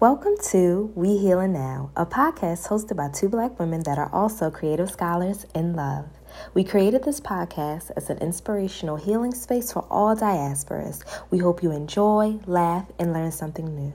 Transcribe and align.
Welcome 0.00 0.36
to 0.50 0.92
We 0.94 1.16
Healing 1.16 1.54
Now, 1.54 1.90
a 1.96 2.06
podcast 2.06 2.68
hosted 2.68 2.94
by 2.94 3.08
two 3.08 3.28
black 3.28 3.58
women 3.58 3.82
that 3.82 3.98
are 3.98 4.08
also 4.12 4.48
creative 4.48 4.92
scholars 4.92 5.44
in 5.56 5.74
love. 5.74 6.06
We 6.54 6.62
created 6.62 7.02
this 7.02 7.18
podcast 7.18 7.90
as 7.96 8.08
an 8.08 8.18
inspirational 8.18 8.94
healing 8.94 9.34
space 9.34 9.72
for 9.72 9.84
all 9.90 10.14
diasporas. 10.14 11.02
We 11.32 11.38
hope 11.38 11.64
you 11.64 11.72
enjoy, 11.72 12.38
laugh, 12.46 12.86
and 13.00 13.12
learn 13.12 13.32
something 13.32 13.74
new. 13.74 13.92